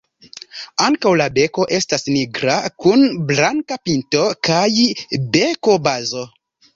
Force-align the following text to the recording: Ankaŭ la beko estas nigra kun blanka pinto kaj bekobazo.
Ankaŭ 0.83 1.09
la 1.19 1.25
beko 1.33 1.65
estas 1.79 2.07
nigra 2.15 2.55
kun 2.85 3.03
blanka 3.33 3.77
pinto 3.89 4.23
kaj 4.49 4.65
bekobazo. 5.37 6.25